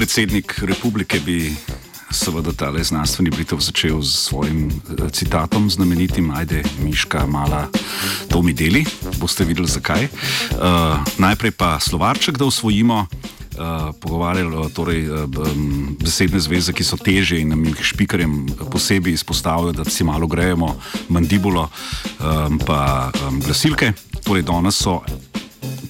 predsednik 0.00 0.54
republike 0.64 1.20
bi 1.20 1.52
seveda 2.10 2.52
ta 2.56 2.72
znanstveni 2.72 3.30
britev 3.30 3.58
začel 3.60 4.00
s 4.02 4.32
svojim 4.32 4.66
uh, 4.66 5.10
citatom, 5.12 5.70
znamenitim: 5.70 6.30
Ajde, 6.30 6.62
Miška, 6.80 7.26
mala, 7.26 7.68
to 8.28 8.40
mi 8.42 8.52
deli. 8.52 8.84
Boste 9.20 9.44
videli 9.44 9.68
zakaj. 9.68 10.04
Uh, 10.04 11.04
najprej 11.18 11.50
pa 11.52 11.76
slovarček, 11.80 12.38
da 12.38 12.44
usvojimo. 12.44 13.06
Uh, 13.60 13.92
pogovarjali 14.00 14.72
torej, 14.72 15.10
um, 15.10 15.96
besedne 16.00 16.40
zveze, 16.40 16.72
ki 16.72 16.84
so 16.84 16.96
teže 16.96 17.36
in 17.36 17.52
nam 17.52 17.64
jih 17.64 17.82
špikarjem 17.84 18.46
posebej 18.72 19.12
izpostavljajo, 19.20 19.72
da 19.72 19.84
si 19.84 20.04
malo 20.04 20.26
grejemo 20.26 20.76
mandibulo, 21.08 21.68
um, 22.24 22.56
pa 22.58 23.10
um, 23.28 23.40
glasilke. 23.44 23.92
Torej, 24.24 24.48
danes 24.48 24.80
so 24.80 25.02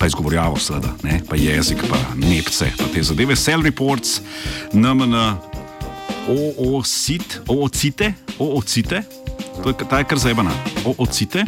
pa 0.00 0.06
izgovorjavo, 0.06 0.56
seveda, 0.58 0.94
ne? 1.02 1.20
pa 1.28 1.36
jezik, 1.36 1.82
pa 1.90 1.98
nepce, 2.16 2.72
pa 2.78 2.84
te 2.94 3.02
zadeve. 3.02 3.36
Cell 3.36 3.62
reports, 3.62 4.20
NMN, 4.72 5.14
OOCIT, 6.28 7.40
OOCITE, 7.48 8.12
OOCITE, 8.38 9.02
to 9.62 9.68
je 9.68 9.74
ta 9.90 9.98
je 9.98 10.04
kar 10.04 10.18
zebana, 10.18 10.54
OOCITE. 10.84 11.44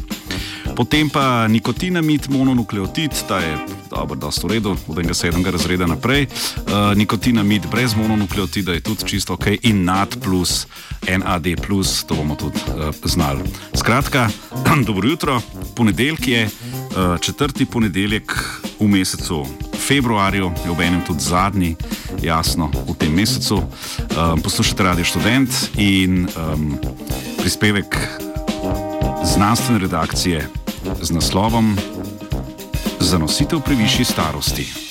Potem 0.76 1.08
pa 1.10 1.48
nikotinamid, 1.48 2.28
mononukleotid, 2.28 3.12
ta 3.28 3.40
je 3.40 3.56
dobro, 3.90 4.16
da 4.16 4.30
so 4.32 4.46
v 4.46 4.56
redu, 4.56 4.76
od 4.88 4.98
enega 4.98 5.14
sedmega 5.14 5.50
razreda 5.52 5.86
naprej. 5.86 6.26
Uh, 6.26 6.92
nikotinamid 6.96 7.66
brez 7.70 7.94
mononukleotida 7.96 8.72
je 8.72 8.80
tudi 8.80 9.08
čisto 9.08 9.34
ok, 9.34 9.46
in 9.62 9.84
NAD 9.84 10.16
plus, 10.24 10.66
NAD 11.08 11.46
plus, 11.66 12.04
to 12.04 12.14
bomo 12.14 12.36
tudi 12.36 12.60
uh, 12.72 12.94
znali. 13.04 13.44
Skratka, 13.74 14.28
dobro 14.88 15.08
jutro, 15.08 15.40
ponedeljek 15.76 16.28
je, 16.28 16.46
uh, 16.46 16.61
četrti 17.20 17.64
ponedeljek 17.66 18.32
v 18.80 18.88
mesecu 18.88 19.46
februarju, 19.88 20.52
je 20.64 20.70
ob 20.70 20.80
enem 20.80 21.00
tudi 21.06 21.20
zadnji, 21.20 21.76
jasno, 22.22 22.70
v 22.88 22.94
tem 22.94 23.12
mesecu. 23.14 23.56
Um, 23.56 24.42
poslušate 24.42 24.82
Radio 24.82 25.04
Student 25.04 25.50
in 25.76 26.28
um, 26.36 26.78
prispevek 27.38 27.96
znanstvene 29.24 29.78
redakcije 29.78 30.48
z 31.02 31.10
naslovom 31.10 31.76
Zanositev 33.00 33.60
pri 33.60 33.74
višji 33.74 34.04
starosti. 34.04 34.81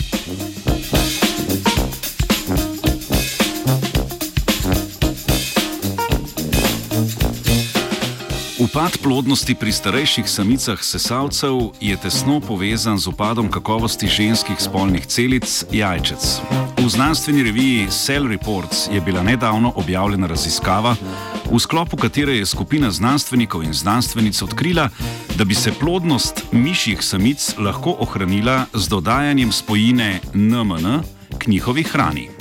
Upad 8.72 9.04
plodnosti 9.04 9.52
pri 9.56 9.68
starejših 9.68 10.30
samicah 10.32 10.80
sesalcev 10.80 11.76
je 11.84 11.92
tesno 12.00 12.40
povezan 12.40 12.96
z 12.96 13.12
upadom 13.12 13.52
kakovosti 13.52 14.08
ženskih 14.08 14.56
spolnih 14.56 15.04
celic 15.12 15.66
jajčec. 15.72 16.40
V 16.80 16.88
znanstveni 16.88 17.44
reviji 17.44 17.92
Cell 17.92 18.32
Reports 18.32 18.88
je 18.88 19.02
bila 19.02 19.24
nedavno 19.28 19.74
objavljena 19.76 20.28
raziskava, 20.28 20.96
v 21.52 21.60
sklopu 21.60 21.98
katere 22.00 22.38
je 22.40 22.46
skupina 22.46 22.92
znanstvenikov 22.92 23.64
in 23.64 23.74
znanstvenic 23.74 24.42
odkrila, 24.42 24.88
da 25.36 25.44
bi 25.44 25.56
se 25.56 25.76
plodnost 25.76 26.44
mišjih 26.52 27.04
samic 27.04 27.56
lahko 27.60 27.98
ohranila 28.00 28.72
z 28.74 28.88
dodajanjem 28.88 29.52
spojine 29.52 30.20
NMN 30.34 31.04
k 31.38 31.48
njihovi 31.48 31.84
hrani. 31.84 32.41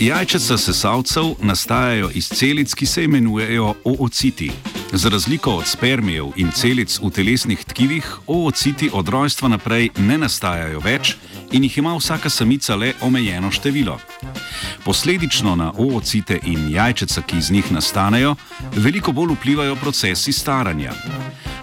Jajčeca 0.00 0.58
sesalcev 0.58 1.24
nastajajo 1.42 2.10
iz 2.14 2.28
celic, 2.28 2.74
ki 2.74 2.86
se 2.86 3.04
imenujejo 3.04 3.74
oociti. 3.84 4.50
Za 4.92 5.08
razliko 5.08 5.50
od 5.50 5.66
spermijev 5.66 6.26
in 6.36 6.50
celic 6.50 6.98
v 7.02 7.10
telesnih 7.10 7.64
tkivih, 7.64 8.16
oociti 8.26 8.90
od 8.92 9.08
rojstva 9.08 9.48
naprej 9.48 9.90
ne 9.98 10.18
nastajajo 10.18 10.80
več 10.80 11.16
in 11.52 11.64
jih 11.64 11.78
ima 11.78 11.96
vsaka 11.96 12.30
samica 12.30 12.76
le 12.76 12.92
omejeno 13.00 13.50
število. 13.50 13.98
Posledično 14.84 15.56
na 15.56 15.72
oocite 15.78 16.38
in 16.46 16.70
jajčeca, 16.70 17.22
ki 17.22 17.36
iz 17.36 17.50
njih 17.50 17.72
nastanejo, 17.72 18.36
veliko 18.76 19.12
bolj 19.12 19.34
vplivajo 19.34 19.76
procesi 19.76 20.32
staranja. 20.32 20.92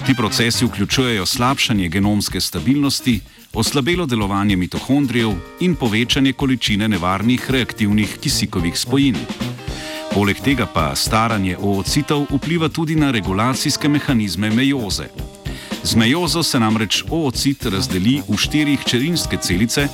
Ti 0.06 0.14
procesi 0.14 0.66
vključujejo 0.66 1.26
slabšanje 1.26 1.90
genomske 1.90 2.42
stabilnosti, 2.42 3.20
oslabelo 3.54 4.06
delovanje 4.06 4.56
mitohondrijev 4.56 5.32
in 5.60 5.76
povečanje 5.76 6.34
količine 6.34 6.88
nevarnih 6.88 7.52
reaktivnih 7.52 8.18
kisikovih 8.22 8.80
spojin. 8.80 9.16
Poleg 10.14 10.38
tega 10.44 10.66
pa 10.66 10.96
staranje 10.96 11.58
oocitov 11.58 12.28
vpliva 12.30 12.70
tudi 12.70 12.96
na 12.96 13.12
regulacijske 13.12 13.90
mehanizme 13.90 14.50
mejoze. 14.50 15.08
Z 15.84 15.96
mejozo 15.96 16.44
se 16.44 16.60
namreč 16.60 17.04
oocit 17.10 17.66
razdeli 17.66 18.22
v 18.28 18.38
štiri 18.38 18.76
hčerinske 18.76 19.38
celice, 19.38 19.88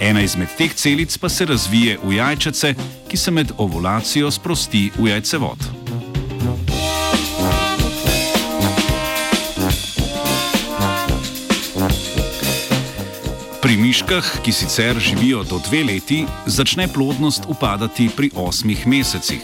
ena 0.00 0.20
izmed 0.20 0.48
teh 0.58 0.74
celic 0.74 1.18
pa 1.18 1.28
se 1.28 1.44
razvije 1.44 1.98
v 2.04 2.12
jajčece, 2.12 2.74
ki 3.08 3.16
se 3.16 3.30
med 3.30 3.52
ovulacijo 3.58 4.30
sprosti 4.30 4.90
v 4.98 5.08
jajcevod. 5.08 5.83
Pri 13.64 13.76
miškah, 13.80 14.26
ki 14.44 14.52
sicer 14.52 14.98
živijo 15.00 15.40
do 15.48 15.56
dve 15.68 15.84
leti, 15.84 16.26
začne 16.46 16.84
plodnost 16.88 17.46
upadati 17.48 18.10
pri 18.16 18.28
osmih 18.34 18.86
mesecih. 18.86 19.40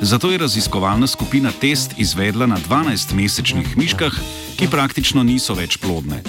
Zato 0.00 0.30
je 0.30 0.38
raziskovalna 0.38 1.06
skupina 1.06 1.50
test 1.50 1.98
izvedla 1.98 2.46
na 2.46 2.60
12-mesečnih 2.68 3.76
miškah, 3.76 4.14
ki 4.56 4.68
praktično 4.70 5.22
niso 5.26 5.54
več 5.58 5.80
plodne. 5.82 6.22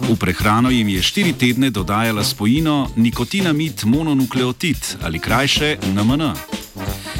V 0.00 0.16
prehrano 0.16 0.70
jim 0.70 0.88
je 0.88 1.02
štiri 1.02 1.32
tedne 1.32 1.68
dodajala 1.70 2.24
spojino 2.24 2.88
nikotinamid 2.96 3.84
mononukleotid 3.84 4.96
ali 5.04 5.20
krajše 5.20 5.76
NMN. 5.92 6.32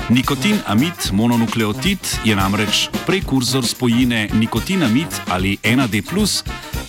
Nikotin 0.09 0.57
amid 0.67 1.13
mononukleotid 1.13 2.01
je 2.25 2.37
namreč 2.37 2.89
prekurzor 3.07 3.67
spojine 3.67 4.29
nikotinamid 4.33 5.21
ali 5.29 5.59
NAD, 5.77 6.01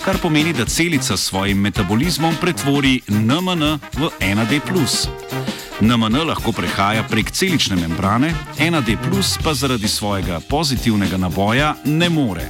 kar 0.05 0.17
pomeni, 0.21 0.53
da 0.53 0.65
celica 0.65 1.17
s 1.17 1.21
svojim 1.21 1.57
metabolizmom 1.57 2.35
pretvori 2.41 3.01
NMN 3.07 3.63
v 3.97 4.09
NAD. 4.35 4.53
NMN 5.81 6.15
lahko 6.27 6.51
prehaja 6.51 7.03
prek 7.03 7.31
celične 7.31 7.75
membrane, 7.75 8.33
NAD 8.59 8.89
pa 9.43 9.53
zaradi 9.53 9.87
svojega 9.87 10.39
pozitivnega 10.49 11.17
naboja 11.17 11.75
ne 11.85 12.09
more. 12.09 12.49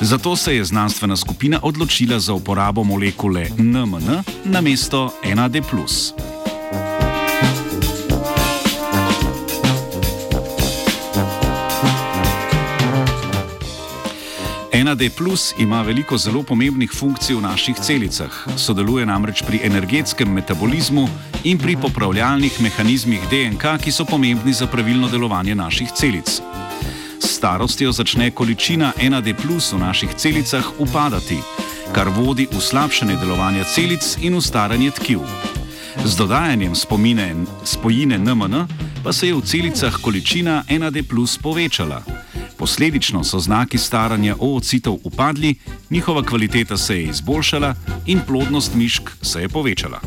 Zato 0.00 0.36
se 0.36 0.56
je 0.56 0.64
znanstvena 0.64 1.16
skupina 1.16 1.60
odločila 1.62 2.18
za 2.18 2.32
uporabo 2.32 2.84
molekule 2.84 3.48
NMN 3.58 4.22
na 4.44 4.60
mesto 4.60 5.10
NAD. 5.34 5.56
NAD 14.72 15.02
plus 15.16 15.54
ima 15.58 15.82
veliko 15.82 16.18
zelo 16.18 16.42
pomembnih 16.42 16.90
funkcij 16.92 17.36
v 17.36 17.40
naših 17.40 17.76
celicah. 17.76 18.32
Sodeluje 18.56 19.06
namreč 19.06 19.42
pri 19.42 19.60
energetskem 19.64 20.28
metabolizmu 20.28 21.08
in 21.44 21.58
pri 21.58 21.76
popravljalnih 21.76 22.60
mehanizmih 22.60 23.20
DNK, 23.30 23.78
ki 23.82 23.92
so 23.92 24.04
pomembni 24.04 24.52
za 24.52 24.66
pravilno 24.66 25.08
delovanje 25.08 25.54
naših 25.54 25.88
celic. 25.96 26.40
S 27.20 27.36
starostjo 27.36 27.92
začne 27.92 28.30
količina 28.30 28.92
NAD 29.10 29.32
plus 29.42 29.72
v 29.72 29.78
naših 29.78 30.14
celicah 30.14 30.64
upadati, 30.78 31.38
kar 31.92 32.08
vodi 32.08 32.48
v 32.52 32.60
slabšanje 32.60 33.16
delovanja 33.16 33.64
celic 33.64 34.16
in 34.20 34.36
v 34.36 34.40
staranje 34.40 34.90
tkiv. 34.90 35.24
Z 36.04 36.16
dodajanjem 36.16 36.74
spomine, 36.74 37.34
spojine 37.64 38.18
NMN 38.18 38.66
pa 39.04 39.12
se 39.12 39.26
je 39.26 39.34
v 39.34 39.42
celicah 39.42 39.96
količina 40.02 40.64
NAD 40.68 41.08
plus 41.08 41.38
povečala. 41.38 42.17
Posledično 42.58 43.24
so 43.24 43.38
znaki 43.38 43.78
staranja 43.78 44.36
oocitov 44.38 44.98
upadli, 45.04 45.54
njihova 45.90 46.22
kvaliteta 46.22 46.76
se 46.76 46.96
je 46.96 47.02
izboljšala 47.02 47.74
in 48.06 48.20
plodnost 48.26 48.74
mišk 48.74 49.10
se 49.22 49.40
je 49.40 49.48
povečala. 49.48 50.00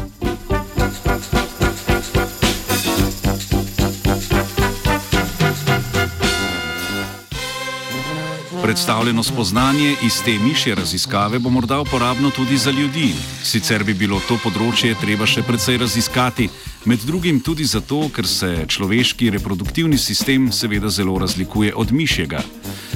Predstavljeno 8.62 9.24
spoznanje 9.24 9.96
iz 10.04 10.22
te 10.26 10.32
mišje 10.40 10.76
raziskave 10.76 11.40
bo 11.40 11.50
morda 11.50 11.80
uporabno 11.80 12.30
tudi 12.30 12.58
za 12.58 12.72
ljudi. 12.72 13.14
Sicer 13.44 13.84
bi 13.84 13.94
bilo 13.94 14.22
to 14.28 14.38
področje 14.44 14.94
treba 15.02 15.26
še 15.26 15.42
precej 15.42 15.80
raziskati, 15.82 16.46
med 16.86 17.02
drugim 17.10 17.42
tudi 17.42 17.66
zato, 17.66 18.04
ker 18.14 18.28
se 18.28 18.52
človeški 18.70 19.32
reproduktivni 19.34 19.98
sistem 19.98 20.52
seveda 20.54 20.94
zelo 20.94 21.18
razlikuje 21.18 21.74
od 21.76 21.92
mišjega. 21.92 22.46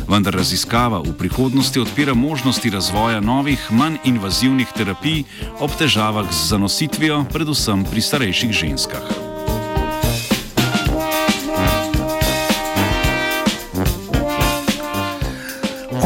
Vendar 0.08 0.38
raziskava 0.38 1.02
v 1.02 1.18
prihodnosti 1.18 1.82
odpira 1.82 2.14
možnosti 2.14 2.70
razvoja 2.70 3.20
novih, 3.20 3.70
manj 3.72 3.98
invazivnih 4.06 4.70
terapij 4.78 5.24
ob 5.60 5.74
težavah 5.82 6.30
z 6.30 6.50
zanositvijo, 6.54 7.24
predvsem 7.34 7.88
pri 7.90 8.06
starejših 8.06 8.54
ženskah. 8.54 9.25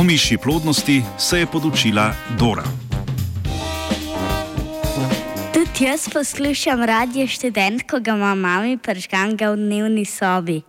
mišji 0.09 0.37
plodnosti 0.37 1.03
se 1.17 1.39
je 1.39 1.45
podučila 1.45 2.13
Dora. 2.39 2.63
Tudi 5.53 5.85
jaz 5.85 6.09
poslušam 6.13 6.83
radio 6.83 7.27
študent, 7.27 7.83
ko 7.89 7.99
ga 7.99 8.11
ima 8.11 8.35
mami 8.35 8.77
pržgan 8.77 9.37
ga 9.37 9.51
v 9.51 9.55
dnevni 9.55 10.05
sobi. 10.05 10.61